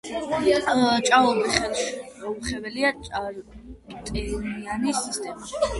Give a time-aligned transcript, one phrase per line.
[1.07, 5.67] ჭაობი ხელშეუხებელი ჭარბტენიანი სისტემაა.